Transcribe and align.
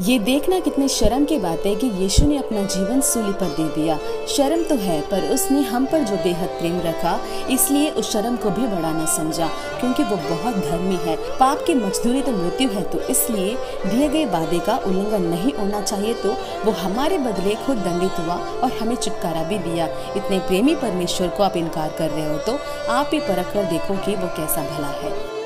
ये 0.00 0.18
देखना 0.18 0.58
कितने 0.60 0.86
शर्म 0.88 1.24
की 1.24 1.36
बात 1.38 1.66
है 1.66 1.74
कि 1.76 1.86
यीशु 1.94 2.26
ने 2.26 2.36
अपना 2.38 2.62
जीवन 2.64 3.00
सूली 3.00 3.32
पर 3.32 3.48
दे 3.56 3.64
दिया। 3.72 3.96
शर्म 4.26 4.62
तो 4.64 4.74
है, 4.74 5.00
पर 5.00 5.24
उसने 5.30 5.60
हम 5.62 5.86
पर 5.86 6.02
जो 6.02 6.16
बेहद 6.16 6.48
प्रेम 6.58 6.78
रखा, 6.80 7.18
इसलिए 7.50 7.90
उस 7.90 8.12
शर्म 8.12 8.36
को 8.36 8.50
भी 8.50 8.66
बड़ा 8.66 8.92
न 8.92 9.06
समझा, 9.06 9.48
क्योंकि 9.80 10.02
वो 10.02 10.16
बहुत 10.18 10.54
धर्मी 10.58 10.96
है। 11.02 11.16
पाप 11.38 11.64
की 11.66 11.74
मजदूरी 11.74 12.22
तो 12.22 12.32
मृत्यु 12.32 12.68
है 12.68 12.82
तो 12.82 13.00
इसलिए 13.06 13.56
दिए 13.86 14.08
गए 14.08 14.24
वादे 14.26 14.58
का 14.58 14.76
उल्लंघन 14.78 15.26
नहीं 15.26 15.52
होना 15.54 15.80
चाहिए 15.82 16.14
तो 16.22 16.32
वो 16.64 16.72
हमारे 16.78 17.18
बदले 17.18 17.54
खुद 17.66 17.78
दंडित 17.78 18.18
हुआ 18.18 18.36
और 18.36 18.72
हमें 18.72 18.94
छुटकारा 18.96 19.42
भी 19.42 19.58
दिया। 19.60 19.88
इतने 20.16 20.38
प्रेमी 20.38 20.74
परमेश्वर 20.76 21.28
को 21.28 21.42
आप 21.42 21.56
इनकार 21.56 21.94
कर 21.98 22.10
रहे 22.10 22.28
हो 22.28 22.38
तो 22.46 22.58
आप 22.92 23.10
ही 23.12 23.20
परख 23.20 23.52
कर 23.54 23.70
देखो 23.70 23.96
कि 23.96 24.16
वो 24.16 24.28
कैसा 24.36 24.62
भला 24.70 24.88
है। 25.02 25.39